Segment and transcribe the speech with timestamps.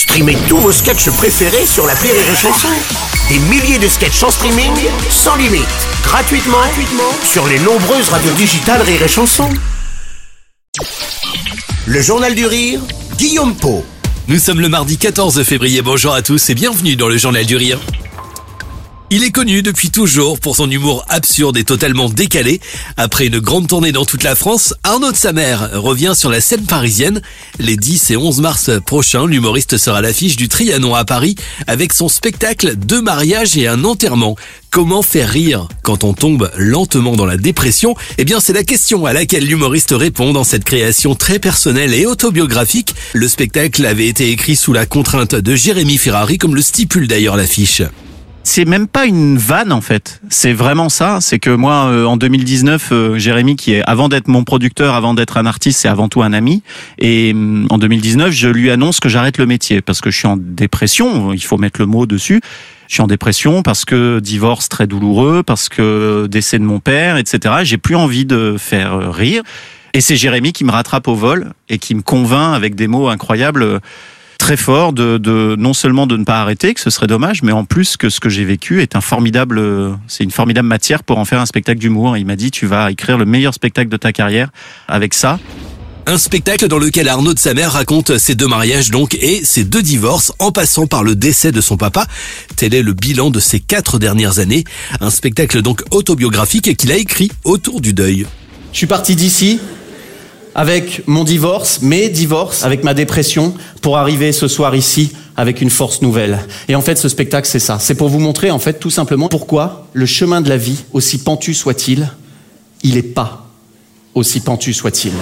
[0.00, 2.68] Streamez tous vos sketchs préférés sur la Rire et Chanson.
[3.28, 4.72] Des milliers de sketchs en streaming,
[5.10, 5.66] sans limite,
[6.02, 9.50] gratuitement, gratuitement sur les nombreuses radios digitales Rire et Chanson.
[11.84, 12.80] Le Journal du Rire,
[13.18, 13.84] Guillaume Po.
[14.26, 15.82] Nous sommes le mardi 14 février.
[15.82, 17.78] Bonjour à tous et bienvenue dans le Journal du Rire.
[19.12, 22.60] Il est connu depuis toujours pour son humour absurde et totalement décalé.
[22.96, 26.64] Après une grande tournée dans toute la France, Arnaud de Samer revient sur la scène
[26.64, 27.20] parisienne.
[27.58, 31.34] Les 10 et 11 mars prochains, l'humoriste sera à l'affiche du Trianon à Paris
[31.66, 34.36] avec son spectacle Deux mariages et un enterrement.
[34.70, 37.96] Comment faire rire quand on tombe lentement dans la dépression?
[38.16, 42.06] Eh bien, c'est la question à laquelle l'humoriste répond dans cette création très personnelle et
[42.06, 42.94] autobiographique.
[43.14, 47.36] Le spectacle avait été écrit sous la contrainte de Jérémy Ferrari, comme le stipule d'ailleurs
[47.36, 47.82] l'affiche
[48.42, 50.20] c'est même pas une vanne en fait.
[50.28, 51.18] C'est vraiment ça.
[51.20, 55.14] C'est que moi, euh, en 2019, euh, Jérémy, qui est avant d'être mon producteur, avant
[55.14, 56.62] d'être un artiste, c'est avant tout un ami.
[56.98, 60.26] Et mm, en 2019, je lui annonce que j'arrête le métier parce que je suis
[60.26, 61.32] en dépression.
[61.32, 62.40] Il faut mettre le mot dessus.
[62.88, 67.18] Je suis en dépression parce que divorce très douloureux, parce que décès de mon père,
[67.18, 67.56] etc.
[67.62, 69.42] J'ai plus envie de faire euh, rire.
[69.92, 73.08] Et c'est Jérémy qui me rattrape au vol et qui me convainc avec des mots
[73.08, 73.80] incroyables
[74.40, 77.52] très fort de, de, non seulement de ne pas arrêter, que ce serait dommage, mais
[77.52, 79.62] en plus que ce que j'ai vécu est un formidable,
[80.08, 82.16] c'est une formidable matière pour en faire un spectacle d'humour.
[82.16, 84.48] Il m'a dit tu vas écrire le meilleur spectacle de ta carrière
[84.88, 85.38] avec ça.
[86.06, 89.64] Un spectacle dans lequel Arnaud de sa mère raconte ses deux mariages donc et ses
[89.64, 92.06] deux divorces en passant par le décès de son papa.
[92.56, 94.64] Tel est le bilan de ces quatre dernières années.
[95.00, 98.26] Un spectacle donc autobiographique qu'il a écrit autour du deuil.
[98.72, 99.60] Je suis parti d'ici
[100.54, 105.70] avec mon divorce, mes divorces, avec ma dépression, pour arriver ce soir ici avec une
[105.70, 106.40] force nouvelle.
[106.68, 107.78] Et en fait, ce spectacle, c'est ça.
[107.80, 111.18] C'est pour vous montrer, en fait, tout simplement pourquoi le chemin de la vie, aussi
[111.18, 112.10] pentu soit-il,
[112.82, 113.46] il n'est pas
[114.14, 115.12] aussi pentu soit-il.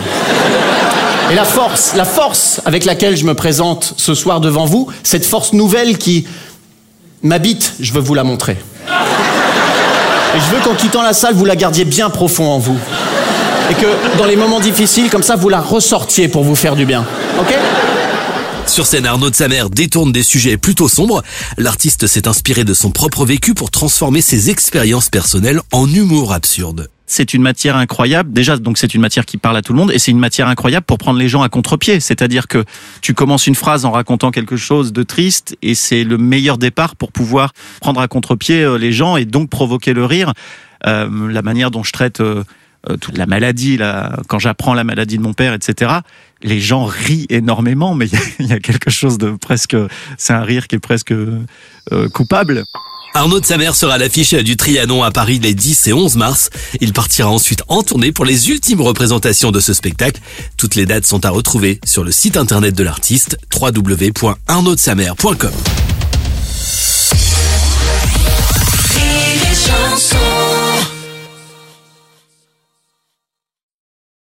[1.31, 5.27] Et la force, la force avec laquelle je me présente ce soir devant vous, cette
[5.27, 6.27] force nouvelle qui
[7.23, 8.57] m'habite, je veux vous la montrer.
[10.35, 12.79] Et je veux qu'en quittant la salle, vous la gardiez bien profond en vous
[13.71, 16.87] et que dans les moments difficiles, comme ça, vous la ressortiez pour vous faire du
[16.87, 17.05] bien.
[17.39, 17.55] Ok?
[18.67, 21.23] Sur scène, Arnaud de Samer détourne des sujets plutôt sombres.
[21.57, 26.89] L'artiste s'est inspiré de son propre vécu pour transformer ses expériences personnelles en humour absurde.
[27.07, 28.31] C'est une matière incroyable.
[28.31, 30.49] Déjà, donc c'est une matière qui parle à tout le monde et c'est une matière
[30.49, 32.01] incroyable pour prendre les gens à contre-pied.
[32.01, 32.67] C'est-à-dire que
[33.01, 36.95] tu commences une phrase en racontant quelque chose de triste et c'est le meilleur départ
[36.95, 40.35] pour pouvoir prendre à contre-pied euh, les gens et donc provoquer le rire.
[40.87, 42.45] Euh, la manière dont je traite euh,
[42.89, 45.93] euh, toute la maladie, là, quand j'apprends la maladie de mon père, etc.,
[46.43, 48.09] les gens rient énormément, mais
[48.39, 49.77] il y, a quelque chose de presque,
[50.17, 51.45] c'est un rire qui est presque euh,
[52.13, 52.65] coupable.
[53.15, 56.51] Arnaud de Samer sera à l'affiche du Trianon à Paris les 10 et 11 mars.
[56.81, 60.21] Il partira ensuite en tournée pour les ultimes représentations de ce spectacle.
[60.57, 65.53] Toutes les dates sont à retrouver sur le site internet de l'artiste www.arnaudsamer.com.